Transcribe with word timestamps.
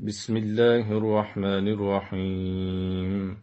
بسم 0.00 0.36
الله 0.36 0.92
الرحمن 0.92 1.68
الرحيم. 1.68 3.36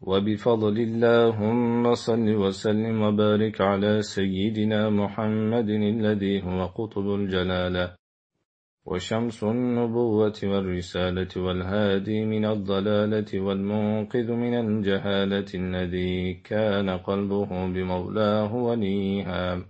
وبفضل 0.00 0.78
اللهم 0.78 1.94
صل 1.94 2.34
وسلم 2.34 3.02
وبارك 3.02 3.60
على 3.60 4.02
سيدنا 4.02 4.90
محمد 4.90 5.68
الذي 5.68 6.42
هو 6.42 6.66
قطب 6.66 7.14
الجلالة. 7.14 7.96
وشمس 8.84 9.44
النبوة 9.44 10.38
والرسالة 10.42 11.28
والهادي 11.36 12.24
من 12.24 12.44
الضلالة 12.44 13.40
والمنقذ 13.40 14.32
من 14.32 14.54
الجهالة 14.54 15.50
الذي 15.54 16.34
كان 16.34 16.90
قلبه 16.90 17.66
بمولاه 17.66 18.54
وليها. 18.54 19.66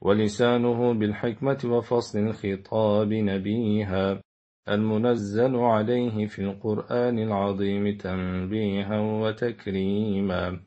ولسانه 0.00 0.92
بالحكمة 0.92 1.58
وفصل 1.64 2.18
الخطاب 2.18 3.12
نبيها. 3.12 4.27
المنزل 4.74 5.56
عليه 5.56 6.26
في 6.26 6.42
القرآن 6.42 7.18
العظيم 7.18 7.96
تنبيها 7.96 9.00
وتكريما. 9.00 10.60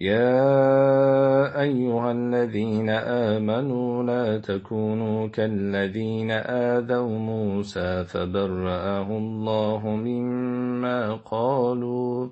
يا 0.00 1.60
أيها 1.60 2.12
الذين 2.12 2.90
آمنوا 2.90 4.02
لا 4.02 4.38
تكونوا 4.38 5.28
كالذين 5.28 6.30
آذوا 6.30 7.18
موسى 7.18 8.04
فبرأه 8.04 9.18
الله 9.18 9.86
مما 9.88 11.14
قالوا 11.14 12.28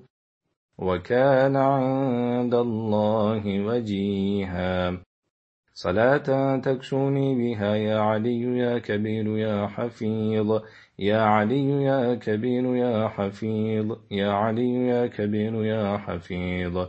وكان 0.79 1.57
عند 1.57 2.55
الله 2.55 3.67
وجيها. 3.67 5.06
صلاة 5.79 6.57
تكسوني 6.57 7.35
بها 7.35 7.75
يا 7.77 7.99
علي 7.99 8.59
يا 8.59 8.79
كبير 8.79 9.39
يا 9.39 9.67
حفيظ. 9.67 10.63
يا 10.99 11.19
علي 11.19 11.83
يا 11.83 12.15
كبير 12.15 12.77
يا 12.77 13.09
حفيظ. 13.09 13.97
يا 14.11 14.31
علي 14.31 14.87
يا 14.87 15.07
كبير 15.07 15.65
يا 15.65 15.99
حفيظ. 15.99 16.89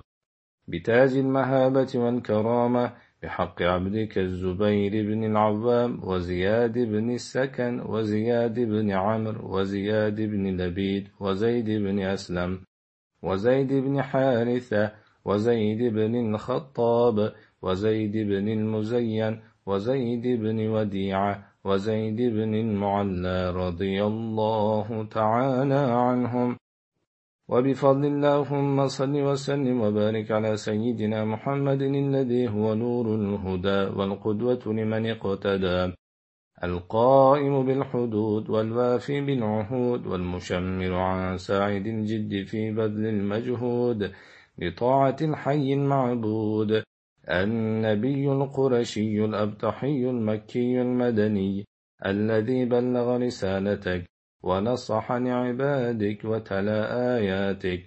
بتاج 0.68 1.18
المهابة 1.18 1.92
والكرامة 1.96 2.94
بحق 3.24 3.62
عبدك 3.62 4.18
الزبير 4.18 4.92
بن 5.08 5.24
العوام 5.24 6.00
وزياد 6.04 6.80
بن 6.80 7.12
السكن 7.12 7.80
وزياد 7.80 8.60
بن 8.60 8.92
عمرو 8.92 9.58
وزياد 9.60 10.22
بن 10.22 10.62
لبيد 10.62 11.08
وزيد 11.20 11.70
بن 11.70 12.00
أسلم 12.00 12.62
وزيد 13.24 13.74
بن 13.74 14.02
حارثة 14.02 14.92
وزيد 15.26 15.94
بن 15.94 16.36
الخطاب. 16.36 17.34
وزيد 17.62 18.18
بن 18.18 18.48
المزين 18.50 19.42
وزيد 19.66 20.26
بن 20.44 20.68
وديعة 20.68 21.34
وزيد 21.66 22.22
بن 22.22 22.54
المعلى 22.56 23.52
رضي 23.52 24.04
الله 24.04 25.08
تعالى 25.12 25.84
عنهم. 26.06 26.58
وبفضل 27.50 28.06
اللهم 28.06 28.88
صل 28.88 29.16
وسلم 29.22 29.82
وبارك 29.82 30.32
على 30.32 30.58
سيدنا 30.58 31.26
محمد 31.26 31.82
الذي 31.82 32.48
هو 32.48 32.76
نور 32.76 33.16
الهدى 33.16 33.82
والقدوة 33.98 34.64
لمن 34.66 35.06
اقتدى 35.06 35.94
القائم 36.64 37.66
بالحدود 37.66 38.50
والوافي 38.50 39.22
بالعهود 39.22 40.08
والمشمر 40.08 40.94
عن 40.94 41.38
ساعد 41.38 41.88
الجد 41.88 42.46
في 42.46 42.72
بذل 42.72 43.06
المجهود 43.06 44.12
لطاعة 44.58 45.18
الحي 45.22 45.74
المعبود. 45.74 46.84
النبي 47.30 48.32
القرشي 48.32 49.26
الأبطحي 49.26 50.10
المكي 50.10 50.82
المدني 50.82 51.66
الذي 52.06 52.66
بلغ 52.66 53.18
رسالتك 53.18 54.06
ونصح 54.44 55.12
لعبادك 55.12 56.26
وتلا 56.26 56.80
آياتك 57.18 57.86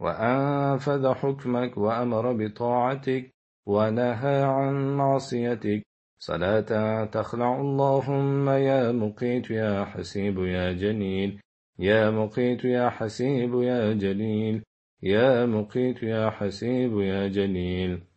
وأنفذ 0.00 1.14
حكمك 1.14 1.78
وأمر 1.78 2.32
بطاعتك 2.32 3.30
ونهى 3.66 4.42
عن 4.42 4.96
معصيتك. 4.96 5.82
صلاة 6.18 7.04
تخلع. 7.04 7.60
اللهم 7.60 8.48
يا 8.48 8.92
مقيت 8.92 9.50
يا 9.50 9.84
حسيب 9.84 10.38
يا 10.38 10.72
جليل. 10.72 11.40
يا 11.78 12.10
مقيت 12.10 12.64
يا 12.64 12.90
حسيب 12.90 13.54
يا 13.54 13.92
جليل. 13.92 14.62
يا 15.02 15.46
مقيت 15.46 16.02
يا 16.02 16.30
حسيب 16.30 17.00
يا 17.00 17.28
جليل. 17.28 18.09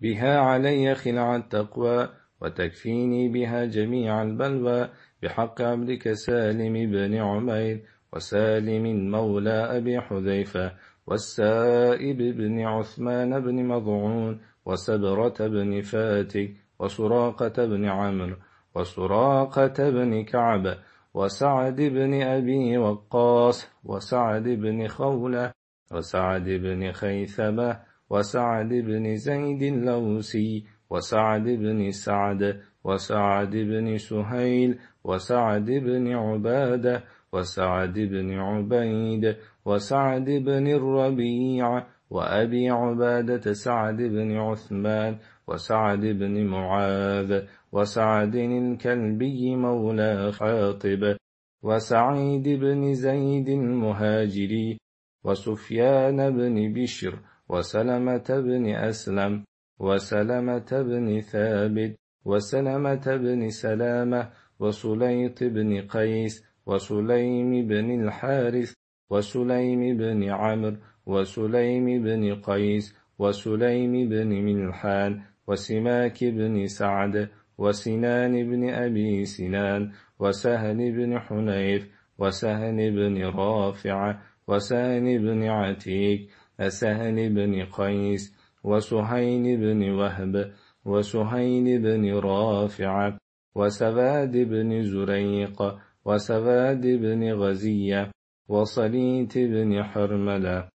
بها 0.00 0.38
علي 0.38 0.94
خلع 0.94 1.36
التقوى 1.36 2.08
وتكفيني 2.42 3.28
بها 3.28 3.64
جميع 3.64 4.22
البلوى. 4.22 4.88
بحق 5.22 5.62
عبدك 5.62 6.12
سالم 6.12 6.72
بن 6.72 7.14
عمير 7.14 7.82
وسالم 8.12 9.10
مولى 9.10 9.76
أبي 9.76 10.00
حذيفة 10.00 10.72
والسائب 11.06 12.16
بن 12.16 12.60
عثمان 12.60 13.40
بن 13.40 13.64
مضعون 13.64 14.40
وسبرة 14.66 15.34
بن 15.40 15.80
فاتك 15.80 16.50
وسراقة 16.78 17.66
بن 17.66 17.84
عمرو 17.84 18.36
وسراقة 18.74 19.90
بن 19.90 20.24
كعب 20.24 20.78
وسعد 21.14 21.76
بن 21.76 22.22
أبي 22.22 22.78
وقاص 22.78 23.68
وسعد 23.84 24.42
بن 24.42 24.88
خولة 24.88 25.52
وسعد 25.92 26.44
بن 26.48 26.92
خيثمة 26.92 27.80
وسعد 28.10 28.68
بن 28.68 29.16
زيد 29.16 29.62
اللوسي 29.62 30.64
وسعد 30.90 31.44
بن 31.44 31.90
سعد 31.90 32.60
وسعد 32.84 33.50
بن 33.50 33.98
سهيل 33.98 34.78
وسعد 35.04 35.64
بن 35.64 36.12
عبادة 36.12 37.04
وسعد 37.32 37.94
بن 37.98 38.38
عبيد 38.38 39.36
وسعد 39.64 40.24
بن 40.24 40.66
الربيع 40.66 41.86
وأبي 42.10 42.70
عبادة 42.70 43.52
سعد 43.52 43.96
بن 43.96 44.36
عثمان 44.36 45.18
وسعد 45.48 46.00
بن 46.00 46.46
معاذ 46.46 47.42
وسعد 47.72 48.34
الكلبي 48.34 49.56
مولى 49.56 50.32
خاطب 50.32 51.16
وسعيد 51.62 52.48
بن 52.48 52.94
زيد 52.94 53.48
المهاجري 53.48 54.78
وسفيان 55.24 56.30
بن 56.30 56.72
بشر 56.72 57.18
وسلمة 57.48 58.28
بن 58.28 58.74
أسلم 58.74 59.44
وسلمة 59.78 60.70
بن 60.72 61.20
ثابت 61.20 61.96
وسلمة 62.24 63.16
بن 63.16 63.50
سلامة 63.50 64.30
وسليط 64.60 65.44
بن 65.44 65.80
قيس 65.80 66.44
وسليم 66.66 67.66
بن 67.68 67.88
الحارث 68.02 68.72
وسليم 69.10 69.96
بن 69.96 70.22
عمرو 70.22 70.76
وسليم 71.06 71.86
بن 72.02 72.34
قيس 72.34 72.94
وسليم 73.18 74.08
بن 74.08 74.28
ملحان 74.28 75.22
وسماك 75.46 76.24
بن 76.24 76.66
سعد 76.66 77.28
وسنان 77.58 78.50
بن 78.50 78.70
أبي 78.70 79.24
سنان 79.24 79.92
وسهل 80.18 80.92
بن 80.92 81.18
حنيف 81.18 81.88
وسهل 82.18 82.90
بن 82.90 83.24
رافع 83.24 84.18
وسهل 84.48 85.18
بن 85.18 85.42
عتيك 85.42 86.30
أسهل 86.60 87.34
بن 87.34 87.64
قيس 87.64 88.32
وسهيل 88.64 89.56
بن 89.56 89.90
وهب 89.90 90.52
وسهيل 90.84 91.78
بن 91.82 92.14
رافع 92.14 93.16
وسواد 93.56 94.36
بن 94.36 94.82
زريق 94.82 95.78
وسواد 96.04 96.86
بن 96.86 97.32
غزية 97.32 98.10
وصليت 98.48 99.38
بن 99.38 99.82
حرملة 99.82 100.68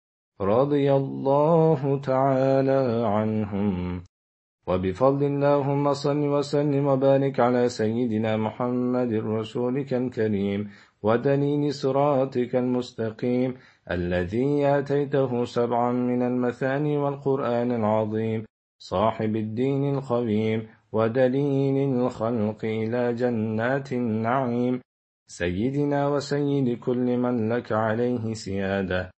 رضي 0.42 0.94
الله 0.94 2.00
تعالى 2.00 3.04
عنهم. 3.06 4.04
وبفضل 4.68 5.26
اللهم 5.26 5.94
صل 5.94 6.18
وسلم 6.18 6.86
وبارك 6.88 7.40
على 7.40 7.70
سيدنا 7.70 8.38
محمد 8.38 9.14
رسولك 9.14 9.94
الكريم 9.94 10.70
ودليل 11.04 11.74
صراطك 11.74 12.56
المستقيم. 12.56 13.56
الذي 13.92 14.68
آتيته 14.68 15.46
سبعا 15.46 15.92
من 15.92 16.22
المثاني 16.22 16.98
والقرآن 16.98 17.72
العظيم 17.72 18.46
صاحب 18.82 19.36
الدين 19.36 19.96
القويم 19.96 20.68
ودليل 20.92 21.78
الخلق 21.90 22.66
إلى 22.66 23.14
جنات 23.14 23.94
النعيم 23.94 24.82
سيدنا 25.28 26.08
وسيد 26.08 26.80
كل 26.80 27.18
من 27.18 27.50
لك 27.54 27.72
عليه 27.72 28.34
سيادة 28.34 29.12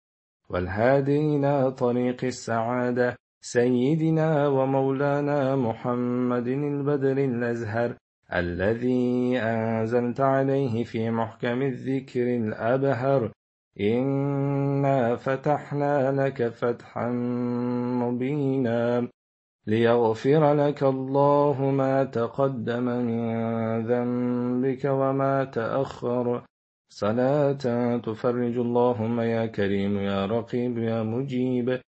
والهادي 0.51 1.37
إلى 1.37 1.73
طريق 1.73 2.25
السعادة 2.25 3.17
سيدنا 3.41 4.49
ومولانا 4.49 5.57
محمد 5.57 6.47
البدر 6.49 7.19
الأزهر 7.19 7.97
الذي 8.35 9.39
أنزلت 9.39 10.21
عليه 10.21 10.85
في 10.85 11.11
محكم 11.11 11.63
الذكر 11.63 12.37
الأبهر. 12.37 13.31
إنا 13.81 15.17
فتحنا 15.17 16.13
لك 16.13 16.49
فتحا 16.49 17.09
مبينا 18.03 19.09
ليغفر 19.67 20.55
لك 20.55 20.83
الله 20.83 21.71
ما 21.71 22.05
تقدم 22.05 22.85
من 22.85 23.87
ذنبك 23.87 24.85
وما 24.85 25.45
تأخر 25.45 26.43
صلاة 26.93 27.97
تفرج 27.97 28.59
اللهم 28.59 29.21
يا 29.21 29.47
كريم 29.47 29.99
يا 29.99 30.27
رقيب 30.27 30.79
يا 30.79 31.03
مجيب 31.03 31.81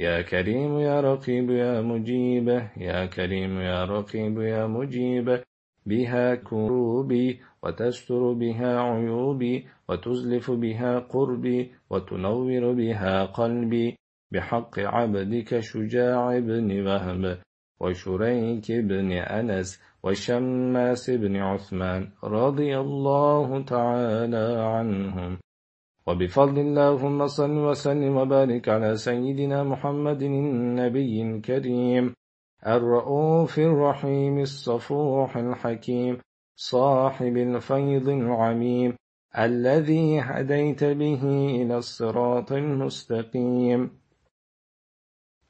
يا 0.00 0.22
كريم 0.22 0.78
يا 0.78 1.00
رقيب 1.00 1.50
يا 1.50 1.80
مجيب 1.80 2.48
يا 2.76 3.06
كريم 3.06 3.60
يا 3.60 3.84
رقيب 3.84 4.38
يا 4.40 4.66
مجيب 4.66 5.40
بها 5.86 6.34
كروبي 6.34 7.40
وتستر 7.64 8.32
بها 8.32 8.80
عيوبي 8.80 9.66
وتزلف 9.88 10.50
بها 10.50 10.98
قربي 10.98 11.72
وتنور 11.90 12.72
بها 12.72 13.24
قلبي 13.24 13.96
بحق 14.32 14.78
عبدك 14.78 15.60
شجاع 15.60 16.38
بن 16.38 16.86
وهب 16.86 17.38
وشريك 17.80 18.72
بن 18.72 19.12
أنس 19.12 19.82
وشماس 20.02 21.10
بن 21.10 21.36
عثمان 21.36 22.08
رضي 22.24 22.78
الله 22.78 23.62
تعالى 23.62 24.46
عنهم. 24.58 25.38
وبفضل 26.06 26.58
اللهم 26.58 27.26
صل 27.26 27.50
وسلم 27.50 28.16
وبارك 28.16 28.68
على 28.68 28.96
سيدنا 28.96 29.62
محمد 29.64 30.22
النبي 30.22 31.22
الكريم 31.22 32.14
الرؤوف 32.66 33.58
الرحيم 33.58 34.38
الصفوح 34.38 35.36
الحكيم 35.36 36.18
صاحب 36.60 37.36
الفيض 37.36 38.08
العميم 38.08 38.96
الذي 39.38 40.20
هديت 40.20 40.84
به 40.84 41.22
إلى 41.62 41.76
الصراط 41.76 42.52
المستقيم. 42.52 43.90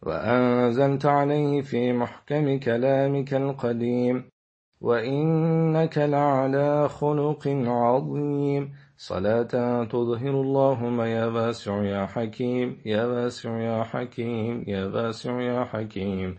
وأنزلت 0.03 1.07
عليه 1.07 1.63
في 1.63 1.93
محكم 1.93 2.59
كلامك 2.59 3.35
القديم. 3.35 4.25
وإنك 4.81 5.99
لعلى 5.99 6.89
خلق 6.89 7.49
عظيم. 7.67 8.73
صلاة 8.97 9.85
تظهر 9.85 10.41
اللهم 10.41 11.01
يا 11.01 11.27
واسع 11.27 11.83
يا 11.85 12.07
حكيم. 12.07 12.81
يا 12.87 13.05
واسع 13.07 13.59
يا 13.61 13.83
حكيم. 13.83 14.65
يا 14.67 14.87
واسع 14.87 15.41
يا 15.41 15.65
حكيم. 15.65 16.39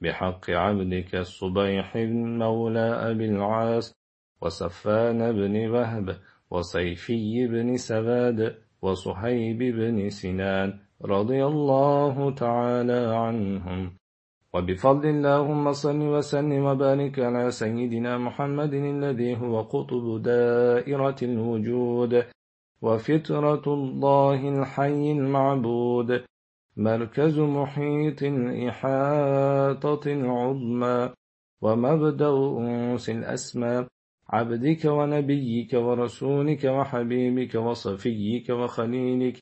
بحق 0.00 0.50
عبدك 0.50 1.14
الصبيح 1.14 1.96
مولى 2.42 3.10
أبي 3.10 3.24
العاص 3.24 3.92
وصفان 4.42 5.32
بن 5.32 5.70
وهب 5.70 6.16
وصيفي 6.50 7.46
بن 7.46 7.76
سباد 7.76 8.56
وصهيب 8.82 9.58
بن 9.58 10.10
سنان 10.10 10.78
رضي 11.04 11.46
الله 11.46 12.30
تعالى 12.34 13.16
عنهم. 13.16 13.96
وبفضل 14.54 15.08
اللهم 15.08 15.72
صل 15.72 16.00
وسلم 16.00 16.64
وبارك 16.64 17.18
على 17.18 17.50
سيدنا 17.50 18.18
محمد 18.18 18.74
الذي 18.74 19.36
هو 19.36 19.60
قطب 19.60 20.22
دائرة 20.22 21.16
الوجود 21.22 22.24
وفطرة 22.82 23.64
الله 23.66 24.40
الحي 24.48 25.12
المعبود. 25.12 26.24
مركز 26.76 27.38
محيط 27.38 28.22
الإحاطة 28.22 30.12
العظمى 30.12 31.12
ومبدأ 31.62 32.30
أنس 32.58 33.10
الأسمى. 33.10 33.86
عبدك 34.28 34.84
ونبيك 34.84 35.74
ورسولك 35.74 36.64
وحبيبك 36.64 37.54
وصفيك 37.54 38.50
وخليلك 38.50 39.38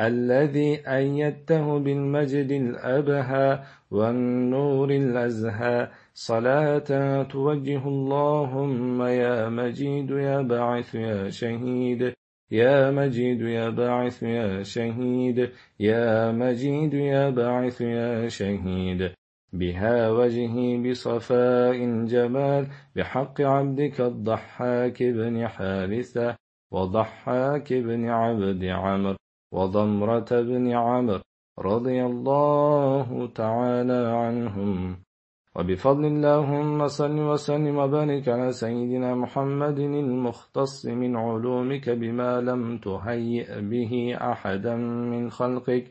الذي 0.00 0.88
أيدته 0.88 1.78
بالمجد 1.78 2.50
الأبهى 2.52 3.62
والنور 3.90 4.90
الأزهى. 4.90 5.90
صلاة 6.14 7.22
توجه 7.22 7.88
اللهم 7.88 9.02
يا 9.02 9.48
مجيد 9.48 10.10
يا 10.10 10.42
باعث 10.42 10.94
يا 10.94 11.30
شهيد. 11.30 12.14
يا 12.50 12.90
مجيد 12.90 13.40
يا 13.40 13.70
باعث 13.70 14.22
يا 14.22 14.62
شهيد 14.62 15.50
يا 15.80 16.32
مجيد 16.32 16.94
يا 16.94 17.30
باعث 17.30 17.80
يا 17.80 18.28
شهيد. 18.28 19.14
بها 19.52 20.10
وجهي 20.10 20.90
بصفاء 20.90 22.04
جمال 22.04 22.66
بحق 22.96 23.40
عبدك 23.40 24.00
الضحاك 24.00 25.02
بن 25.02 25.48
حارثة 25.48 26.36
وضحاك 26.72 27.72
بن 27.72 28.08
عبد 28.08 28.64
عمرو 28.64 29.16
وضمرة 29.52 30.30
بن 30.30 30.72
عمرو 30.72 31.20
رضي 31.58 32.04
الله 32.04 33.26
تعالى 33.26 34.02
عنهم. 34.22 34.96
وبفضل 35.56 36.04
اللهم 36.04 36.86
صل 36.86 37.18
وسلم 37.20 37.78
وبارك 37.78 38.28
على 38.28 38.52
سيدنا 38.52 39.14
محمد 39.14 39.78
المختص 39.78 40.86
من 40.86 41.16
علومك 41.16 41.90
بما 41.90 42.40
لم 42.40 42.78
تهيئ 42.78 43.60
به 43.60 44.16
أحدا 44.20 44.76
من 45.12 45.30
خلقك 45.30 45.90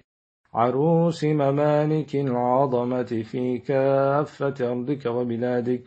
عروس 0.53 1.23
ممالك 1.23 2.15
العظمة 2.15 3.11
في 3.31 3.57
كافة 3.57 4.71
أرضك 4.71 5.05
وبلادك 5.05 5.83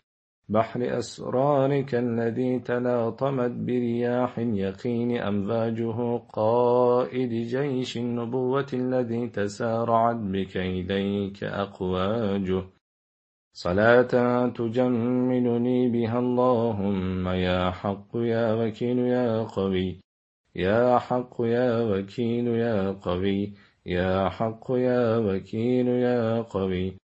بحر 0.49 0.97
أسرارك 0.97 1.95
الذي 1.95 2.59
تلاطمت 2.59 3.51
برياح 3.51 4.39
اليقين 4.39 5.17
أمواجه 5.17 6.17
قائد 6.17 7.29
جيش 7.29 7.97
النبوة 7.97 8.67
الذي 8.73 9.27
تسارعت 9.27 10.15
بك 10.15 10.57
إليك 10.57 11.43
أقواجه. 11.43 12.76
صلاة 13.57 14.49
تجملني 14.49 15.89
بها 15.89 16.19
اللهم 16.19 17.27
يا 17.27 17.71
حق 17.71 18.07
يا 18.15 18.53
وكيل 18.53 18.99
يا 18.99 19.43
قوي. 19.43 20.01
يا 20.55 20.99
حق 20.99 21.35
يا 21.41 21.81
وكيل 21.81 22.47
يا 22.47 22.91
قوي. 22.91 23.53
يا 23.85 24.29
حق 24.29 24.71
يا 24.71 25.17
وكيل 25.17 25.87
يا 25.87 26.41
قوي. 26.41 26.97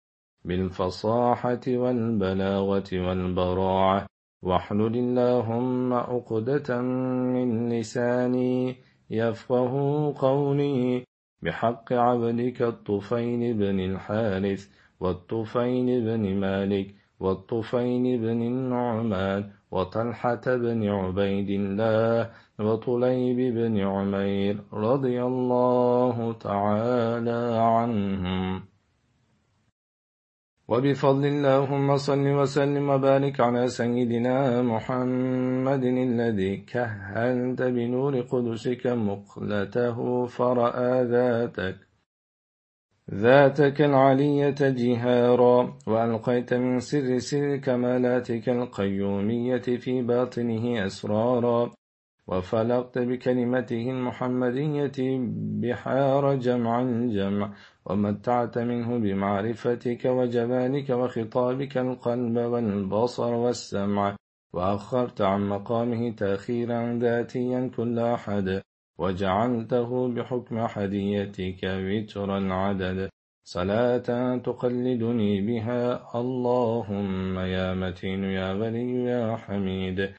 بالفصاحة 0.46 1.66
والبلاغة 1.68 2.90
والبراعة 2.94 4.06
واحلل 4.44 4.96
اللهم 4.98 5.94
عقدة 5.94 6.82
من 7.34 7.70
لساني 7.70 8.76
يفقه 9.10 9.74
قولي. 10.18 11.04
بحق 11.42 11.94
عبدك 11.94 12.62
الطفيل 12.62 13.54
بن 13.54 13.80
الحارث 13.80 14.83
والطفين 15.04 15.88
بن 16.08 16.24
مالك 16.44 16.88
والطفين 17.20 18.06
بن 18.22 18.40
النعمان 18.52 19.42
وطلحة 19.72 20.46
بن 20.48 20.80
عبيد 20.88 21.50
الله 21.50 22.30
وطليب 22.60 23.40
بن 23.58 23.76
عمير 23.94 24.56
رضي 24.74 25.24
الله 25.24 26.34
تعالى 26.48 27.42
عنهم. 27.76 28.62
وبفضل 30.68 31.26
اللهم 31.26 31.98
صل 31.98 32.28
وسلم 32.40 32.90
وبارك 32.90 33.40
على 33.40 33.68
سيدنا 33.68 34.62
محمد 34.62 35.84
الذي 35.84 36.58
كهلت 36.58 37.62
بنور 37.62 38.14
قدسك 38.22 38.88
مقلته 38.88 39.98
فرأى 40.26 41.04
ذاتك. 41.04 41.93
ذاتك 43.12 43.82
العلية 43.82 44.56
جهارا 44.60 45.78
وألقيت 45.88 46.54
من 46.54 46.80
سر 46.80 47.20
سر 47.20 47.58
كمالاتك 47.58 48.50
القيومية 48.50 49.62
في 49.62 50.02
باطنه 50.02 50.86
أسرارا 50.86 51.72
وفلقت 52.28 52.98
بكلمته 52.98 53.90
المحمدية 53.90 55.20
بحار 55.62 56.36
جمع 56.36 56.82
الجمع 56.82 57.54
ومتعت 57.86 58.58
منه 58.58 58.98
بمعرفتك 58.98 60.06
وجمالك 60.06 60.90
وخطابك 60.90 61.78
القلب 61.78 62.38
والبصر 62.38 63.34
والسمع 63.34 64.16
وأخرت 64.54 65.22
عن 65.22 65.50
مقامه 65.50 66.12
تأخيرا 66.12 67.00
ذاتيا 67.00 67.72
كل 67.76 68.00
أحد 68.00 68.62
وجعلته 69.00 70.14
بحكم 70.14 70.68
حديتك 70.68 71.62
وتر 71.64 72.38
العدد. 72.38 73.10
صلاة 73.44 74.38
تقلدني 74.38 75.42
بها. 75.42 76.12
اللهم 76.20 77.40
يا 77.40 77.74
متين 77.74 78.24
يا 78.24 78.54
ولي 78.54 79.04
يا 79.04 79.36
حميد. 79.36 80.14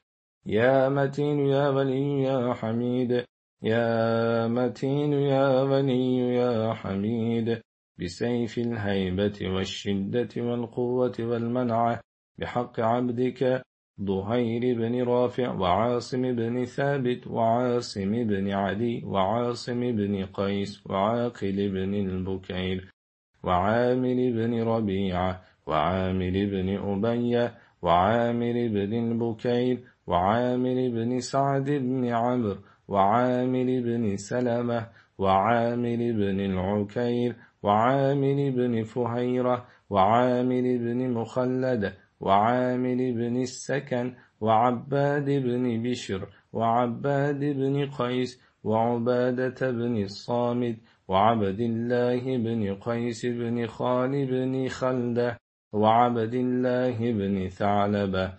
يا 0.45 0.89
متين 0.89 1.39
يا 1.39 1.69
ولي 1.69 2.21
يا 2.23 2.53
حميد. 2.53 3.25
يا 3.63 4.47
متين 4.47 5.13
يا 5.13 5.61
ولي 5.61 6.17
يا 6.35 6.73
حميد. 6.73 7.61
بسيف 7.99 8.57
الهيبة 8.57 9.37
والشدة 9.43 10.29
والقوة 10.37 11.15
والمنعة 11.19 12.01
بحق 12.37 12.79
عبدك 12.79 13.63
ظهير 14.01 14.77
بن 14.77 15.03
رافع 15.03 15.51
وعاصم 15.51 16.21
بن 16.21 16.65
ثابت 16.65 17.27
وعاصم 17.27 18.11
بن 18.11 18.51
عدي 18.51 19.03
وعاصم 19.05 19.79
بن 19.79 20.25
قيس 20.25 20.87
وعاقل 20.87 21.69
بن 21.69 21.93
البكير 21.93 22.91
وعامر 23.43 24.15
بن 24.15 24.61
ربيعة 24.63 25.41
وعامر 25.67 26.31
بن 26.31 26.69
أبي 26.77 27.49
وعامر 27.81 28.53
بن 28.67 28.93
البكير 28.93 29.83
وعامر 30.07 30.89
بن 30.89 31.19
سعد 31.19 31.69
بن 31.69 32.05
عمرو 32.05 32.57
وعامر 32.87 33.65
بن 33.65 34.17
سلمة 34.17 34.87
وعامر 35.17 35.97
بن 35.97 36.39
العكير 36.39 37.35
وعامر 37.63 38.49
بن 38.49 38.83
فهيرة 38.83 39.65
وعامر 39.89 40.61
بن 40.61 41.09
مخلد 41.09 41.93
وعامر 42.19 42.95
بن 42.95 43.41
السكن 43.41 44.13
وعباد 44.41 45.25
بن 45.25 45.83
بشر 45.83 46.27
وعباد 46.53 47.39
بن 47.39 47.85
قيس 47.89 48.41
وعبادة 48.63 49.71
بن 49.71 50.03
الصامد 50.03 50.77
وعبد 51.07 51.59
الله 51.59 52.37
بن 52.37 52.75
قيس 52.75 53.25
بن 53.25 53.67
خال 53.67 54.25
بن 54.25 54.67
خلدة 54.67 55.37
وعبد 55.73 56.33
الله 56.33 57.11
بن 57.11 57.49
ثعلبة 57.49 58.33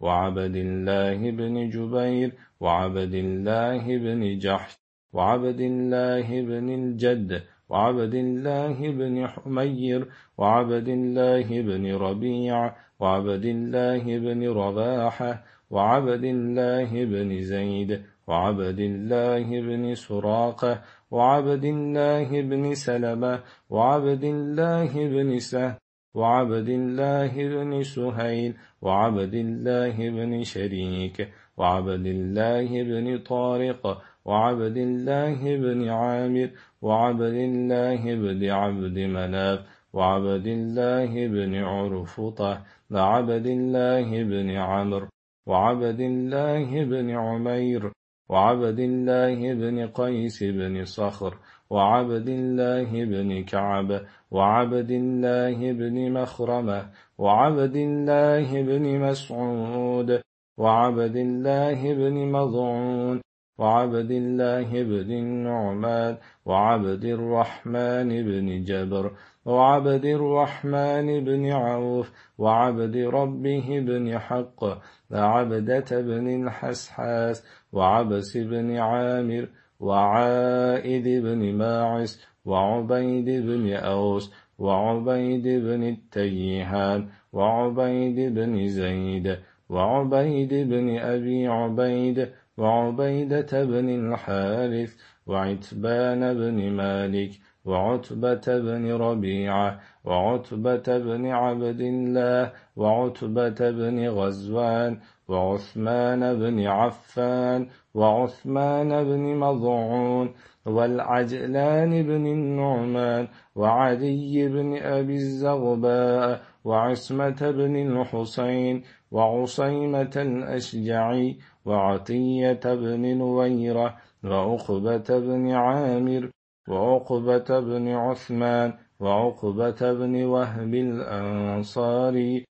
وعبد 0.00 0.56
الله 0.56 1.30
بن 1.30 1.68
جبير 1.68 2.32
وعبد 2.60 3.14
الله 3.14 3.98
بن 3.98 4.38
جحش 4.38 4.78
وعبد 5.12 5.60
الله 5.60 6.42
بن 6.42 6.68
الجد 6.74 7.42
وعبد 7.68 8.14
الله 8.14 8.90
بن 8.90 9.26
حمير 9.26 10.08
وعبد 10.38 10.88
الله 10.88 11.62
بن 11.62 11.94
ربيع 11.94 12.74
وعبد 13.00 13.44
الله 13.44 14.18
بن 14.18 14.48
رباحة 14.48 15.44
وعبد 15.70 16.24
الله 16.24 17.04
بن 17.04 17.40
زيد 17.40 18.02
وعبد 18.26 18.80
الله 18.80 19.60
بن 19.60 19.94
سراقة 19.94 20.82
وعبد 21.10 21.64
الله 21.64 22.40
بن 22.42 22.74
سلمة 22.74 23.42
وعبد 23.70 24.24
الله 24.24 24.92
بن 24.94 25.38
سهل 25.38 25.76
وعبد 26.14 26.68
الله 26.68 27.32
بن 27.54 27.82
سهيل 27.82 28.54
وعبد 28.82 29.34
الله 29.34 29.96
بن 30.10 30.42
شريك 30.42 31.28
وعبد 31.56 32.06
الله 32.06 32.82
بن 32.82 33.18
طارق 33.18 34.02
وعبد 34.24 34.76
الله 34.76 35.56
بن 35.56 35.88
عامر 35.88 36.50
وعبد 36.82 37.36
الله 37.48 38.14
بن 38.14 38.50
عبد 38.50 38.98
مناف 38.98 39.60
وعبد 39.98 40.46
الله 40.46 41.12
بن 41.26 41.54
عرفطة 41.54 42.52
وعبد 42.90 43.46
الله 43.46 44.08
بن 44.32 44.48
عمرو 44.50 45.08
وعبد 45.46 46.00
الله 46.00 46.84
بن 46.84 47.10
عمير 47.10 47.92
وعبد 48.30 48.78
الله 48.78 49.54
بن 49.54 49.86
قيس 49.86 50.42
بن 50.42 50.84
صخر 50.84 51.32
وعبد 51.70 52.28
الله 52.28 52.90
بن 53.04 53.44
كعب 53.44 54.00
وعبد 54.30 54.90
الله 54.90 55.72
بن 55.72 56.12
مخرمة 56.12 56.90
وعبد 57.18 57.76
الله 57.76 58.62
بن 58.62 58.84
مسعود 59.00 60.20
وعبد 60.58 61.16
الله 61.16 61.94
بن 61.94 62.16
مضعون 62.36 63.20
وعبد 63.58 64.10
الله 64.10 64.68
بن 64.82 65.10
النعمان 65.24 66.16
وعبد 66.46 67.04
الرحمن 67.04 68.08
بن 68.08 68.64
جبر 68.64 69.12
وعبد 69.48 70.04
الرحمن 70.04 71.24
بن 71.24 71.50
عوف 71.52 72.12
وعبد 72.38 72.96
ربه 72.96 73.80
بن 73.80 74.18
حق 74.18 74.64
وعبدة 75.10 76.00
بن 76.00 76.26
الحسحاس 76.42 77.44
وعبس 77.72 78.36
بن 78.36 78.76
عامر 78.76 79.48
وعائد 79.80 81.08
بن 81.24 81.54
ماعس 81.54 82.26
وعبيد 82.44 83.28
بن 83.46 83.72
أوس 83.72 84.32
وعبيد 84.58 85.48
بن 85.48 85.82
التيهان 85.88 87.08
وعبيد 87.32 88.34
بن 88.34 88.68
زيد 88.68 89.38
وعبيد 89.68 90.54
بن 90.54 90.98
أبي 90.98 91.46
عبيد 91.46 92.28
وعبيدة 92.58 93.64
بن 93.64 93.88
الحارث 93.88 94.96
وعتبان 95.26 96.34
بن 96.34 96.70
مالك 96.70 97.30
وعتبة 97.64 98.46
بن 98.46 98.92
ربيعة 98.92 99.80
وعتبة 100.04 100.98
بن 100.98 101.26
عبد 101.26 101.80
الله 101.80 102.52
وعتبة 102.76 103.70
بن 103.70 104.08
غزوان 104.08 104.98
وعثمان 105.28 106.38
بن 106.38 106.66
عفان 106.66 107.68
وعثمان 107.94 109.04
بن 109.04 109.36
مضعون 109.36 110.34
والعجلان 110.66 112.02
بن 112.02 112.26
النعمان 112.26 113.28
وعدي 113.56 114.48
بن 114.48 114.76
أبي 114.76 115.14
الزغباء 115.14 116.42
وعصمة 116.64 117.50
بن 117.50 117.76
الحسين 117.76 118.82
وعصيمة 119.10 120.12
الأشجعي 120.16 121.38
وعطية 121.64 122.60
بن 122.64 123.18
نويرة 123.18 123.96
وعقبة 124.24 125.08
بن 125.08 125.50
عامر 125.50 126.30
وعقبة 126.68 127.60
بن 127.60 127.88
عثمان 127.88 128.72
وعقبة 129.00 129.92
بن 129.92 130.24
وهب 130.24 130.74
الأنصاري 130.74 132.44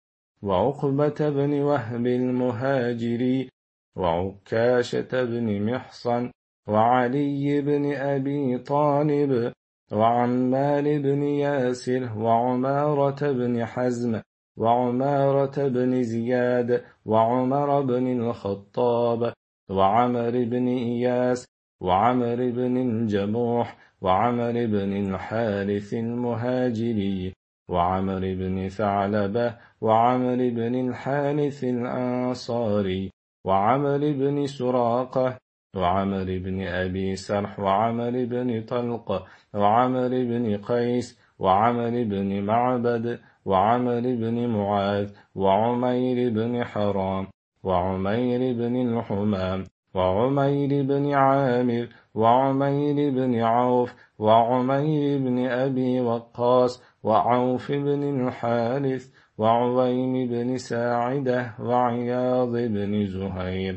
وعقبة 0.42 1.30
بن 1.30 1.62
وهب 1.62 2.06
المهاجري 2.06 3.48
وعكاشة 3.96 5.24
بن 5.24 5.72
محصن 5.72 6.30
وعلي 6.68 7.60
بن 7.60 7.94
أبي 7.94 8.58
طالب 8.58 9.52
وعمال 9.92 11.02
بن 11.02 11.22
ياسر 11.22 12.18
وعمارة 12.18 13.32
بن 13.32 13.64
حزم 13.64 14.20
وعمارة 14.56 15.68
بن 15.68 16.02
زياد 16.02 16.84
وعمر 17.04 17.80
بن 17.80 18.20
الخطاب 18.20 19.32
وعمر 19.70 20.30
بن 20.30 20.68
إياس 20.68 21.46
وعمر 21.86 22.36
بن 22.58 22.76
الجموح 22.76 23.76
وعمر 24.00 24.52
بن 24.52 24.92
الحارث 25.04 25.94
المهاجري 25.94 27.32
وعمر 27.68 28.20
بن 28.20 28.68
ثعلبة 28.68 29.56
وعمر 29.80 30.36
بن 30.36 30.74
الحارث 30.88 31.64
الأنصاري 31.64 33.10
وعمر 33.44 33.98
بن 33.98 34.46
سراقة 34.46 35.38
وعمر 35.76 36.24
بن 36.24 36.66
أبي 36.66 37.16
سرح 37.16 37.60
وعمر 37.60 38.24
بن 38.24 38.62
طلق 38.62 39.26
وعمر 39.54 40.08
بن 40.08 40.56
قيس 40.56 41.20
وعمر 41.38 41.90
بن 41.90 42.42
معبد 42.42 43.20
وعمر 43.44 44.00
بن 44.00 44.46
معاذ 44.48 45.08
وعمير 45.34 46.30
بن 46.30 46.64
حرام 46.64 47.26
وعمير 47.62 48.40
بن 48.52 48.74
الحمام 48.88 49.64
وعمير 49.96 50.82
بن 50.82 51.04
عامر 51.14 51.88
وعمير 52.14 53.10
بن 53.10 53.32
عوف 53.40 53.94
وعمير 54.18 55.18
بن 55.18 55.46
أبي 55.46 56.00
وقاص 56.00 56.82
وعوف 57.02 57.72
بن 57.72 58.02
الحارث 58.14 59.04
وعويم 59.38 60.14
بن 60.28 60.56
ساعدة 60.56 61.54
وعياض 61.60 62.52
بن 62.56 63.06
زهير 63.06 63.74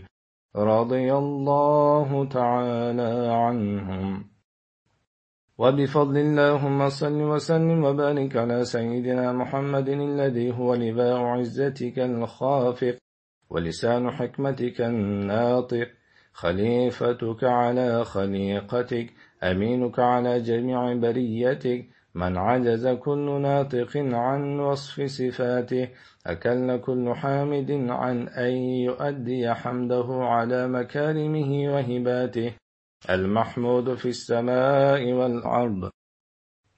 رضي 0.56 1.14
الله 1.14 2.26
تعالى 2.26 3.14
عنهم. 3.44 4.30
وبفضل 5.58 6.18
اللهم 6.18 6.90
صل 6.90 7.22
وسلم 7.22 7.84
وبارك 7.84 8.38
على 8.38 8.64
سيدنا 8.64 9.34
محمد 9.34 9.90
الذي 9.90 10.52
هو 10.58 10.74
لباء 10.74 11.18
عزتك 11.18 12.00
الخافق 12.00 12.96
ولسان 13.50 14.12
حكمتك 14.12 14.82
الناطق 14.82 15.88
خليفتك 16.40 17.44
على 17.44 18.06
خليقتك 18.06 19.14
أمينك 19.44 20.00
على 20.00 20.40
جميع 20.40 20.94
بريتك. 20.94 21.90
من 22.16 22.38
عجز 22.38 22.88
كل 22.88 23.42
ناطق 23.42 23.98
عن 23.98 24.60
وصف 24.60 25.02
صفاته 25.02 25.90
أكل 26.26 26.78
كل 26.78 27.14
حامد 27.16 27.72
عن 27.90 28.28
أن 28.28 28.54
يؤدي 28.88 29.54
حمده 29.54 30.08
على 30.10 30.68
مكارمه 30.68 31.74
وهباته. 31.74 32.54
المحمود 33.10 33.96
في 33.96 34.10
السماء 34.10 35.14
والأرض 35.14 35.90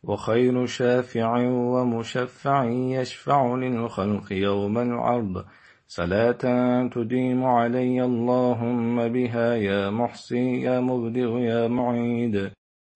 وخير 0.03 0.65
شافع 0.65 1.37
ومشفع 1.47 2.63
يشفع 2.65 3.55
للخلق 3.55 4.33
يوم 4.33 4.77
العرض. 4.77 5.45
صلاة 5.91 6.43
تديم 6.87 7.43
علي 7.43 8.03
اللهم 8.03 9.07
بها 9.07 9.55
يا 9.55 9.89
محصي 9.89 10.61
يا 10.61 10.79
مبدئ 10.79 11.31
يا 11.39 11.67
معيد. 11.67 12.51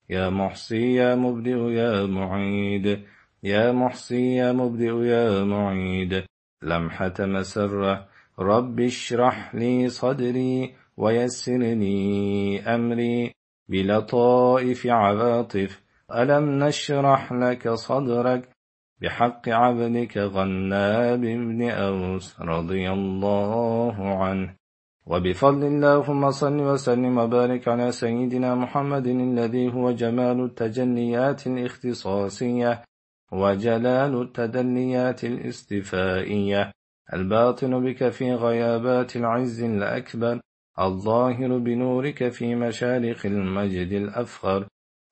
يا 0.09 0.29
محصي 0.29 0.93
يا 0.93 1.15
مبدئ 1.15 1.59
يا 1.71 2.05
معيد. 2.05 3.03
يا 3.43 3.71
محصي 3.71 4.35
يا 4.35 4.51
مبدئ 4.51 4.93
يا 5.03 5.43
معيد. 5.43 6.23
لمحة 6.63 7.13
مسرة. 7.19 8.07
رب 8.39 8.79
اشرح 8.79 9.55
لي 9.55 9.89
صدري 9.89 10.73
ويسر 10.97 11.57
لي 11.57 12.59
أمري. 12.59 13.31
بلطائف 13.69 14.87
عواطف. 14.87 15.81
ألم 16.15 16.63
نشرح 16.63 17.33
لك 17.33 17.69
صدرك 17.69 18.54
بحق 19.01 19.49
عبدك 19.49 20.17
غناب 20.17 21.21
بن 21.21 21.69
أوس 21.69 22.41
رضي 22.41 22.91
الله 22.91 24.23
عنه. 24.23 24.55
وبفضل 25.05 25.67
اللهم 25.67 26.31
صل 26.31 26.59
وسلم 26.59 27.17
وبارك 27.17 27.67
على 27.67 27.91
سيدنا 27.91 28.55
محمد 28.55 29.07
الذي 29.07 29.73
هو 29.73 29.91
جمال 29.91 30.43
التجليات 30.43 31.47
الاختصاصية 31.47 32.83
وجلال 33.31 34.21
التدليات 34.21 35.23
الاستفائية. 35.23 36.71
الباطن 37.13 37.83
بك 37.83 38.09
في 38.09 38.33
غيابات 38.33 39.15
العز 39.15 39.63
الأكبر. 39.63 40.39
الظاهر 40.79 41.57
بنورك 41.57 42.29
في 42.29 42.55
مشارق 42.55 43.25
المجد 43.25 43.91
الأفخر. 43.91 44.67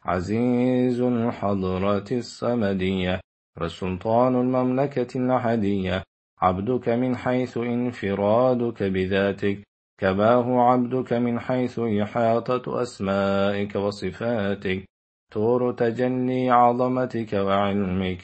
عزيز 0.05 1.01
الحضرة 1.01 2.05
الصمدية. 2.11 3.21
وسلطان 3.61 4.35
المملكة 4.35 5.17
الأحدية. 5.17 6.03
عبدك 6.41 6.89
من 6.89 7.15
حيث 7.15 7.57
انفرادك 7.57 8.83
بذاتك. 8.83 9.63
كباه 9.99 10.61
عبدك 10.61 11.13
من 11.13 11.39
حيث 11.39 11.79
إحاطة 11.79 12.81
أسمائك 12.81 13.75
وصفاتك. 13.75 14.85
طور 15.31 15.71
تجلي 15.71 16.49
عظمتك 16.49 17.33
وعلمك. 17.33 18.21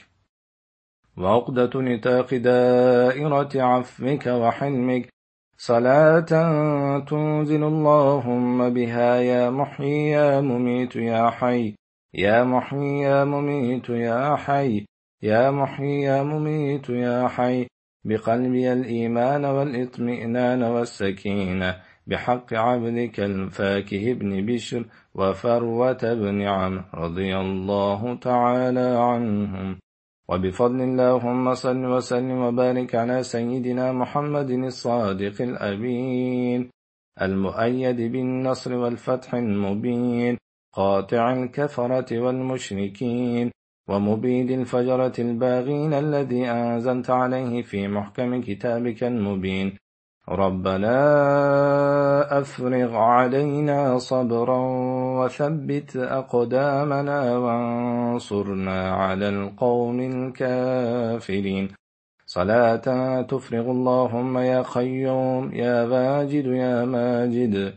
وعقدة 1.17 1.81
نتاق 1.81 2.33
دائرة 2.35 3.49
عفوك 3.55 4.27
وحلمك. 4.27 5.09
صلاة 5.57 6.99
تنزل 6.99 7.63
اللهم 7.63 8.73
بها 8.73 9.15
يا 9.15 9.49
محيي 9.49 10.09
يا 10.09 10.41
مميت 10.41 10.95
يا 10.95 11.29
حي. 11.29 11.75
يا 12.13 12.43
محيي 12.43 13.01
يا 13.01 13.23
مميت 13.23 13.89
يا 13.89 14.35
حي. 14.35 14.88
يا 15.23 15.51
محيي 15.51 16.01
يا 16.01 16.23
مميت 16.23 16.89
يا 16.89 17.27
حي 17.27 17.67
بقلبي 18.05 18.73
الإيمان 18.73 19.45
والإطمئنان 19.45 20.63
والسكينة 20.63 21.75
بحق 22.07 22.53
عبدك 22.53 23.19
الفاكه 23.19 24.13
بن 24.13 24.45
بشر 24.45 24.85
وفروة 25.15 26.13
بن 26.13 26.41
عم 26.41 26.85
رضي 26.93 27.37
الله 27.37 28.15
تعالى 28.15 28.87
عنهم. 28.99 29.79
وبفضل 30.29 30.81
اللهم 30.81 31.53
صل 31.53 31.85
وسلم 31.85 32.37
وبارك 32.37 32.95
على 32.95 33.23
سيدنا 33.23 33.91
محمد 33.91 34.49
الصادق 34.51 35.41
الأمين 35.41 36.69
المؤيد 37.21 38.01
بالنصر 38.01 38.73
والفتح 38.73 39.33
المبين 39.33 40.37
قاطع 40.73 41.33
الكفرة 41.33 42.19
والمشركين 42.19 43.51
ومبيد 43.89 44.51
الفجرة 44.51 45.13
الباغين 45.19 45.93
الذي 45.93 46.45
أنزلت 46.49 47.09
عليه 47.09 47.61
في 47.61 47.87
محكم 47.87 48.41
كتابك 48.41 49.03
المبين. 49.03 49.77
ربنا 50.29 50.97
أفرغ 52.39 52.95
علينا 52.95 53.97
صبرا 53.97 54.61
وثبت 55.19 55.97
أقدامنا 55.97 57.37
وانصرنا 57.37 58.91
على 58.91 59.29
القوم 59.29 59.99
الكافرين. 59.99 61.69
صلاة 62.25 63.21
تفرغ 63.21 63.71
اللهم 63.71 64.37
يا 64.37 64.61
قيوم 64.61 65.53
يا 65.53 65.83
واجد 65.83 66.45
يا 66.45 66.85
ماجد. 66.85 67.73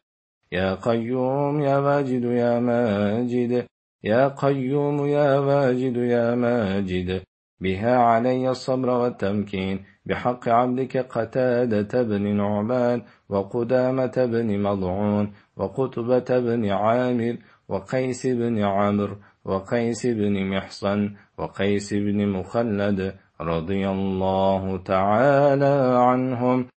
يا 0.53 0.75
قيوم 0.75 1.61
يا 1.61 1.79
واجد 1.79 2.25
يا 2.25 2.61
ماجد. 2.61 3.72
يا 4.05 4.29
قيوم 4.29 5.07
يا 5.07 5.39
واجد 5.39 5.97
يا 5.97 6.35
ماجد. 6.35 7.23
بها 7.61 7.97
علي 7.97 8.51
الصبر 8.51 8.91
والتمكين. 8.91 9.85
بحق 10.07 10.49
عبدك 10.49 10.97
قتادة 10.97 12.03
بن 12.03 12.37
نعمان. 12.37 13.03
وقدامة 13.29 14.13
بن 14.17 14.63
مضعون. 14.63 15.33
وقتبة 15.57 16.39
بن 16.39 16.71
عامر. 16.71 17.37
وقيس 17.69 18.27
بن 18.27 18.59
عمرو. 18.65 19.17
وقيس 19.45 20.07
بن 20.07 20.51
محصن. 20.51 21.15
وقيس 21.39 21.95
بن 21.95 22.29
مخلد. 22.29 23.15
رضي 23.41 23.89
الله 23.89 24.77
تعالى 24.77 25.95
عنهم. 25.99 26.72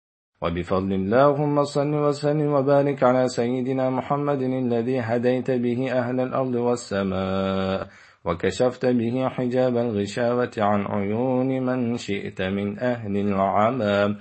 وبفضل 0.44 0.94
اللهم 0.94 1.64
صل 1.64 1.94
وسلم 1.96 2.54
وبارك 2.54 3.04
على 3.04 3.28
سيدنا 3.28 3.90
محمد 3.90 4.42
الذي 4.42 5.00
هديت 5.00 5.52
به 5.52 5.92
أهل 5.92 6.20
الأرض 6.20 6.56
والسماء 6.56 7.88
وكشفت 8.26 8.86
به 8.86 9.30
حجاب 9.30 9.78
الغشاوة 9.78 10.52
عن 10.58 10.82
عيون 10.88 11.66
من 11.66 11.98
شئت 11.98 12.42
من 12.42 12.80
أهل 12.80 13.18
العمى 13.18 14.16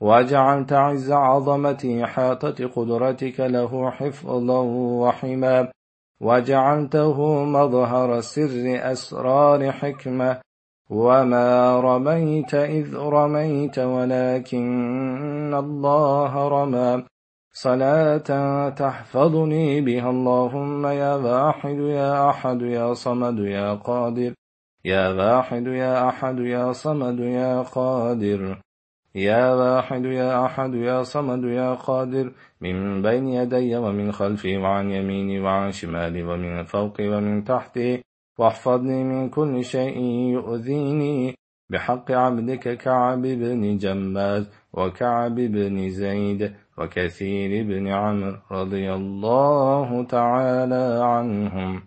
وجعلت 0.00 0.72
عز 0.72 1.12
عظمة 1.12 2.00
إحاطة 2.04 2.66
قدرتك 2.66 3.40
له 3.40 3.90
حفظا 3.90 4.60
وحما 5.02 5.72
وجعلته 6.20 7.44
مظهر 7.44 8.20
سر 8.20 8.92
أسرار 8.92 9.72
حكمة 9.72 10.40
وما 10.90 11.80
رميت 11.80 12.54
إذ 12.54 12.96
رميت 12.96 13.78
ولكن 13.78 15.54
الله 15.54 16.48
رمى 16.48 17.04
صلاة 17.52 18.68
تحفظني 18.68 19.80
بها 19.80 20.10
اللهم 20.10 20.86
يا 20.86 21.14
واحد 21.14 21.78
يا 21.78 22.30
أحد 22.30 22.62
يا 22.62 22.94
صمد 22.94 23.38
يا 23.38 23.74
قادر 23.74 24.34
يا 24.84 25.12
واحد 25.12 25.66
يا 25.66 26.08
أحد 26.08 26.38
يا 26.38 26.72
صمد 26.72 27.18
يا 27.20 27.62
قادر 27.62 28.58
يا 29.14 29.54
واحد 29.54 30.04
يا 30.04 30.46
أحد 30.46 30.74
يا 30.74 31.02
صمد 31.02 31.44
يا 31.44 31.74
قادر 31.74 32.32
من 32.60 33.02
بين 33.02 33.28
يدي 33.28 33.76
ومن 33.76 34.12
خلفي 34.12 34.56
وعن 34.56 34.90
يميني 34.90 35.40
وعن 35.40 35.72
شمالي 35.72 36.22
ومن 36.22 36.64
فوقي 36.64 37.08
ومن 37.08 37.44
تحتي 37.44 38.02
واحفظني 38.38 39.04
من 39.04 39.28
كل 39.28 39.64
شيء 39.64 39.98
يؤذيني. 40.36 41.34
بحق 41.70 42.10
عبدك 42.10 42.76
كعب 42.76 43.22
بن 43.22 43.76
جماز 43.78 44.50
وكعب 44.72 45.34
بن 45.34 45.90
زيد 45.90 46.52
وكثير 46.78 47.64
بن 47.64 47.88
عمرو 47.88 48.36
رضي 48.52 48.92
الله 48.92 50.04
تعالى 50.04 51.00
عنهم. 51.02 51.82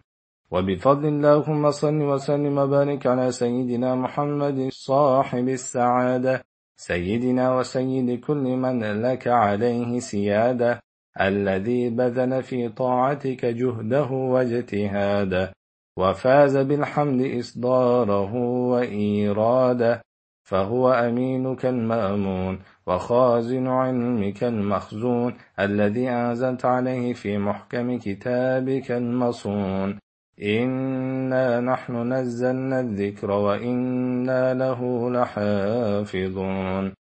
وبفضل 0.51 1.07
اللهم 1.07 1.71
صل 1.71 2.01
وسلم 2.01 2.57
وبارك 2.57 3.07
على 3.07 3.31
سيدنا 3.31 3.95
محمد 3.95 4.69
صاحب 4.71 5.49
السعادة 5.49 6.43
سيدنا 6.77 7.55
وسيد 7.57 8.19
كل 8.19 8.43
من 8.63 9.01
لك 9.01 9.27
عليه 9.27 9.99
سيادة 9.99 10.79
الذي 11.21 11.89
بذل 11.89 12.43
في 12.43 12.69
طاعتك 12.69 13.45
جهده 13.45 14.11
واجتهاده. 14.11 15.53
وفاز 15.97 16.57
بالحمد 16.57 17.21
إصداره 17.39 18.33
وإيراده 18.71 20.01
فهو 20.43 20.91
أمينك 20.91 21.65
المأمون 21.65 22.59
وخازن 22.87 23.67
علمك 23.67 24.43
المخزون 24.43 25.33
الذي 25.59 26.09
أنزلت 26.09 26.65
عليه 26.65 27.13
في 27.13 27.37
محكم 27.37 27.97
كتابك 27.97 28.91
المصون. 28.91 29.99
إنا 30.43 31.59
نحن 31.59 32.13
نزلنا 32.13 32.79
الذكر 32.79 33.31
وإنا 33.31 34.53
له 34.53 35.09
لحافظون. 35.11 36.93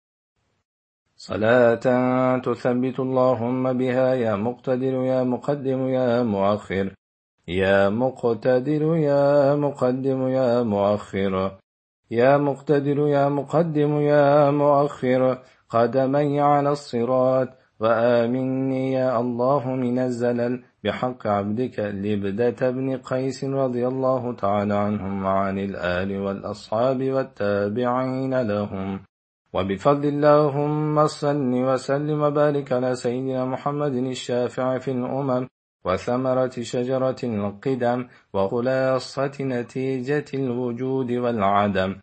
صلاة 1.16 1.86
تثبت 2.38 3.00
اللهم 3.00 3.74
بها 3.74 4.14
يا 4.14 4.36
مقتدر 4.36 4.94
يا 4.94 5.24
مقدم 5.24 5.88
يا 5.88 6.24
مؤخر. 6.24 6.94
يا 7.48 7.90
مقتدر 7.90 8.96
يا 8.96 9.56
مقدم 9.56 10.28
يا 10.28 10.64
مؤخر. 10.64 11.58
يا 12.12 12.38
مقتدر 12.38 13.08
يا 13.08 13.30
مقدم 13.30 14.00
يا 14.00 14.52
مؤخر. 14.52 15.38
قدمي 15.70 16.42
على 16.42 16.72
الصراط 16.72 17.48
وآمني 17.80 18.92
يا 18.92 19.20
الله 19.20 19.76
من 19.76 20.00
الزلل. 20.00 20.64
بحق 20.84 21.28
عبدك 21.28 21.80
لبدة 21.80 22.72
بن 22.72 22.98
قيس 22.98 23.44
رضي 23.44 23.88
الله 23.88 24.34
تعالى 24.34 24.74
عنهم 24.74 25.26
وعن 25.26 25.60
الآل 25.60 26.20
والأصحاب 26.20 27.04
والتابعين 27.04 28.42
لهم. 28.42 29.00
وبفضل 29.54 30.08
اللهم 30.08 31.08
صل 31.08 31.54
وسلم 31.54 32.22
وبارك 32.22 32.72
على 32.72 32.96
سيدنا 32.96 33.46
محمد 33.46 33.96
الشافع 33.96 34.78
في 34.78 34.92
الأمم. 34.92 35.48
وثمرة 35.86 36.56
شجرة 36.62 37.22
القدم 37.24 38.08
وخلاصة 38.34 39.32
نتيجة 39.42 40.26
الوجود 40.34 41.12
والعدم. 41.12 41.96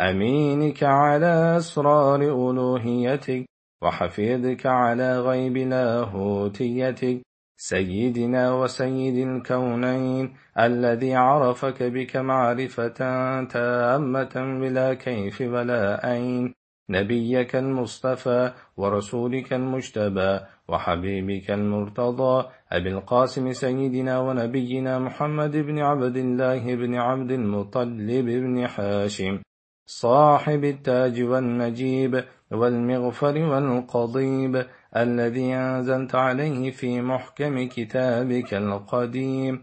أمينك 0.00 0.82
على 0.82 1.56
أسرار 1.56 2.20
ألوهيتك 2.20 3.46
وحفيظك 3.82 4.66
على 4.66 5.20
غيب 5.20 5.56
لاهوتيتك. 5.56 7.22
سيدنا 7.62 8.52
وسيد 8.52 9.28
الكونين 9.28 10.34
الذي 10.58 11.14
عرفك 11.14 11.82
بك 11.82 12.16
معرفة 12.16 12.88
تامة 13.44 14.34
بلا 14.60 14.94
كيف 14.94 15.40
ولا 15.40 16.12
أين 16.12 16.54
نبيك 16.90 17.56
المصطفى 17.56 18.52
ورسولك 18.76 19.52
المجتبى 19.52 20.40
وحبيبك 20.70 21.50
المرتضى 21.50 22.44
أبي 22.72 22.88
القاسم 22.88 23.52
سيدنا 23.52 24.18
ونبينا 24.18 24.98
محمد 24.98 25.56
بن 25.56 25.78
عبد 25.78 26.16
الله 26.16 26.74
بن 26.74 26.94
عبد 26.94 27.30
المطلب 27.30 28.26
بن 28.26 28.66
حاشم 28.66 29.38
صاحب 29.86 30.64
التاج 30.64 31.22
والنجيب 31.22 32.24
والمغفر 32.50 33.38
والقضيب 33.38 34.66
الذي 34.96 35.54
أنزلت 35.54 36.14
عليه 36.14 36.70
في 36.70 37.02
محكم 37.02 37.68
كتابك 37.68 38.54
القديم. 38.54 39.62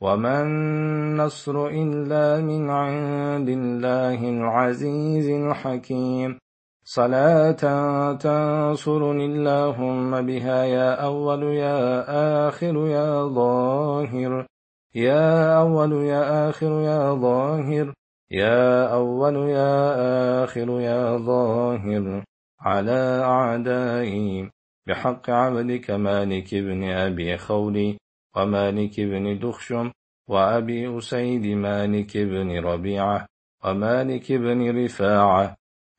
وما 0.00 0.42
النصر 0.42 1.66
إلا 1.66 2.40
من 2.40 2.70
عند 2.70 3.48
الله 3.48 4.28
العزيز 4.28 5.28
الحكيم. 5.28 6.38
صلاة 6.90 7.52
تنصرني 8.12 9.24
اللهم 9.24 10.26
بها 10.26 10.64
يا 10.64 10.94
أول 10.94 11.42
يا 11.42 11.78
آخر 12.48 12.86
يا 12.86 13.28
ظاهر. 13.28 14.46
يا 14.94 15.58
أول 15.60 15.92
يا 15.92 16.48
آخر 16.48 16.72
يا 16.80 17.14
ظاهر. 17.14 17.94
يا 18.30 18.92
أول 18.92 19.36
يا 19.36 20.44
آخر 20.44 20.80
يا 20.80 21.16
ظاهر. 21.16 22.24
على 22.60 23.00
أعدائي. 23.24 24.50
بحق 24.86 25.30
عبدك 25.30 25.90
مالك 25.90 26.54
بن 26.54 26.84
أبي 26.84 27.36
خولي 27.36 27.98
ومالك 28.36 29.00
بن 29.00 29.38
دخشم 29.38 29.92
وأبي 30.28 30.98
أسيد 30.98 31.46
مالك 31.46 32.16
بن 32.16 32.58
ربيعة 32.64 33.26
ومالك 33.64 34.32
بن 34.32 34.84
رفاعة 34.84 35.57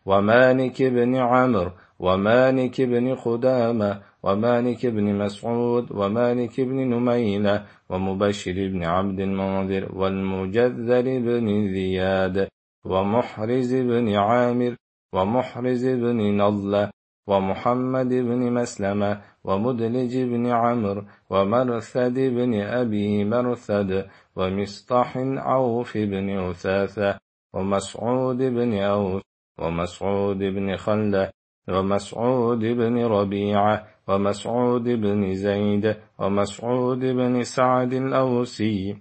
ومالك 0.10 0.78
بن 0.95 1.15
عمرو 1.15 1.72
ومالك 2.00 2.82
بن 2.82 3.15
خدامة 3.15 3.91
ومالك 4.24 4.86
بن 4.86 5.08
مسعود 5.24 5.86
ومالك 5.91 6.62
بن 6.62 6.78
نميلة 6.93 7.65
ومبشر 7.89 8.58
بن 8.74 8.84
عبد 8.84 9.19
المنذر 9.19 9.84
والمجذر 10.00 11.06
بن 11.28 11.48
زياد 11.74 12.48
ومحرز 12.86 13.72
بن 13.76 14.08
عامر 14.15 14.76
ومحرز 15.13 15.86
بن 15.86 16.19
نضلة 16.41 16.91
ومحمد 17.28 18.10
بن 18.10 18.41
مسلمة 18.60 19.22
ومدلج 19.43 20.17
بن 20.17 20.45
عمرو 20.48 21.04
ومرثد 21.30 22.17
بن 22.38 22.62
أبي 22.62 23.26
مرثد 23.26 23.91
ومصطح 24.36 25.17
عوف 25.17 25.98
بن 25.98 26.28
أثاثة 26.50 27.19
ومسعود 27.54 28.38
بن 28.38 28.74
أوس 28.74 29.29
ومسعود 29.62 30.38
بن 30.38 30.78
خلة 30.78 31.32
ومسعود 31.69 32.60
بن 32.60 33.06
ربيعة 33.06 33.88
ومسعود 34.08 34.84
بن 34.84 35.34
زيد 35.34 35.95
ومسعود 36.19 37.00
بن 37.00 37.43
سعد 37.43 37.93
الأوسي 37.93 38.98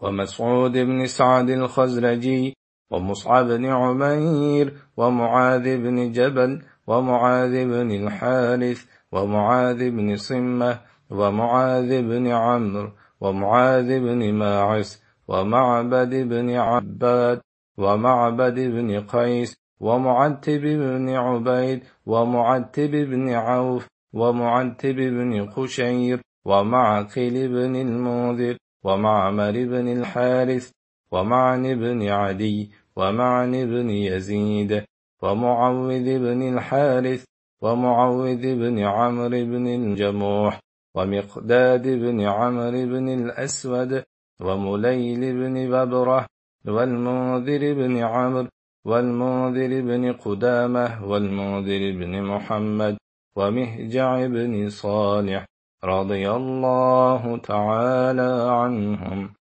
ومسعود 0.00 0.72
بن 0.72 1.06
سعد 1.06 1.50
الخزرجي 1.50 2.54
ومصعب 2.90 3.46
بن 3.46 3.66
عمير 3.66 4.74
ومعاذ 4.96 5.76
بن 5.76 6.12
جبل 6.12 6.62
ومعاذ 6.86 7.64
بن 7.64 7.90
الحارث 7.90 8.84
ومعاذ 9.12 9.90
بن 9.90 10.16
صمة 10.16 10.80
ومعاذ 11.10 12.02
بن 12.02 12.26
عمرو 12.26 12.90
ومعاذ 13.20 14.00
بن 14.00 14.32
ماعس 14.34 15.02
ومعبد 15.28 16.14
بن 16.14 16.50
عباد 16.50 17.40
ومعبد 17.78 18.54
بن 18.60 19.00
قيس 19.00 19.56
ومعتب 19.80 20.60
بن 20.60 21.08
عبيد 21.10 21.84
ومعتب 22.06 22.90
بن 22.90 23.28
عوف 23.30 23.88
ومعتب 24.14 24.96
بن 24.96 25.46
قشير 25.50 26.20
ومعقل 26.44 27.48
بن 27.48 27.76
المنذر 27.76 28.56
ومعمر 28.84 29.52
بن 29.52 29.86
الحارث 29.98 30.70
ومعن 31.12 31.62
بن 31.62 32.08
عدي 32.08 32.70
ومعن 32.96 33.52
بن 33.52 33.90
يزيد 33.90 34.84
ومعوذ 35.22 36.18
بن 36.18 36.40
الحارث 36.54 37.24
ومعوذ 37.62 38.42
بن 38.42 38.78
عمرو 38.78 39.28
بن 39.28 39.66
الجموح 39.66 40.60
ومقداد 40.94 41.88
بن 41.88 42.20
عمرو 42.20 42.86
بن 42.86 43.08
الأسود 43.08 44.02
ومليل 44.40 45.20
بن 45.32 45.54
ببرة 45.70 46.26
والمنذر 46.66 47.74
بن 47.74 47.96
عمرو 47.96 48.48
والمنذر 48.84 49.80
بن 49.80 50.12
قدامة 50.12 51.04
والمنذر 51.04 51.82
بن 52.00 52.22
محمد 52.22 52.96
ومهجع 53.36 54.26
بن 54.26 54.68
صالح 54.68 55.46
رضي 55.84 56.30
الله 56.30 57.36
تعالى 57.36 58.30
عنهم. 58.50 59.38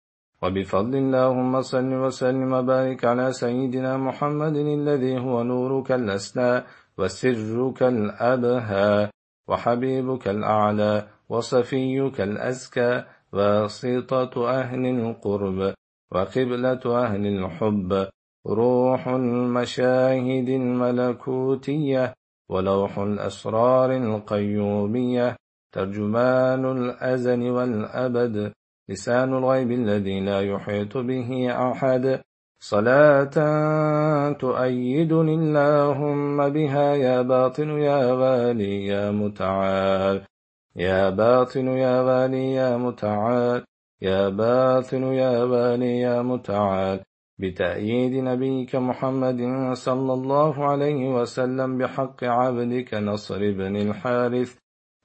وبفضل 0.44 0.96
اللهم 0.96 1.62
صل 1.62 1.94
وسلم 1.94 2.54
وبارك 2.54 3.06
على 3.06 3.32
سيدنا 3.32 3.98
محمد 3.98 4.56
الذي 4.56 5.20
هو 5.20 5.44
نورك 5.44 5.92
الأسنى 5.92 6.64
وسرك 6.98 7.84
الأبهى 7.84 9.10
وحبيبك 9.48 10.28
الأعلى 10.28 11.08
وصفيك 11.30 12.22
الأزكى 12.22 13.04
واسطة 13.34 14.50
أهل 14.50 14.84
القرب. 14.86 15.74
وقبلة 16.14 16.84
أهل 16.86 17.28
الحب 17.28 18.08
روح 18.48 19.08
المشاهد 19.08 20.50
الملكوتية 20.50 22.14
ولوح 22.50 23.00
الأسرار 23.00 23.92
القيومية 23.92 25.36
ترجمان 25.74 26.66
الأزل 26.66 27.50
والأبد 27.50 28.54
لسان 28.90 29.34
الغيب 29.34 29.72
الذي 29.72 30.20
لا 30.20 30.42
يحيط 30.42 30.98
به 30.98 31.30
أحد. 31.72 32.22
صلاة 32.60 33.36
تؤيدني 34.32 35.36
اللهم 35.36 36.50
بها 36.50 36.96
يا 36.96 37.22
باطن 37.22 37.70
يا 37.70 38.14
غالي 38.14 38.86
يا 38.86 39.12
متعال. 39.12 40.26
يا 40.76 41.10
باطن 41.10 41.68
يا 41.68 42.02
غالي 42.02 42.54
يا 42.54 42.78
متعال. 42.78 43.64
يا 44.04 44.30
باطن 44.30 45.04
يا 45.04 45.46
بالي 45.46 46.00
يا 46.00 46.22
متعال. 46.22 47.00
بتأييد 47.40 48.14
نبيك 48.14 48.76
محمد 48.76 49.40
صلى 49.74 50.14
الله 50.14 50.66
عليه 50.66 51.08
وسلم 51.16 51.78
بحق 51.78 52.24
عبدك 52.24 52.94
نصر 52.94 53.40
بن 53.40 53.76
الحارث 53.76 54.58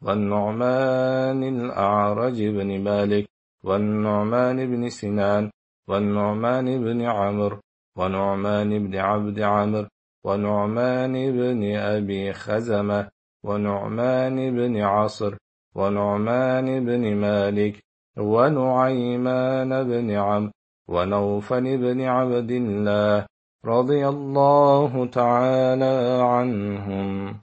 والنعمان 0.03 1.43
الأعرج 1.43 2.43
بن 2.43 2.81
مالك 2.81 3.27
والنعمان 3.65 4.57
بن 4.67 4.89
سنان 4.89 5.51
والنعمان 5.89 6.85
بن 6.85 7.03
عمرو 7.03 7.61
ونعمان 7.97 8.71
بن 8.87 8.97
عبد 8.97 9.41
عمرو 9.41 9.89
ونعمان 10.25 11.13
بن 11.33 11.77
أبي 11.77 12.33
خزمة 12.33 13.09
ونعمان 13.45 14.37
بن 14.57 14.77
عصر 14.81 15.37
ونعمان 15.75 16.85
بن 16.85 17.17
مالك 17.17 17.88
ونعيمان 18.18 19.83
بن 19.83 20.11
عم 20.11 20.50
ونوفل 20.88 21.76
بن 21.76 22.00
عبد 22.00 22.50
الله 22.50 23.26
رضي 23.64 24.09
الله 24.09 25.07
تعالى 25.07 26.20
عنهم. 26.22 27.35